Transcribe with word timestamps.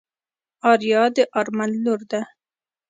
آريا 0.71 1.01
د 1.15 1.17
آرمل 1.39 1.71
لور 1.83 2.01
ده. 2.11 2.21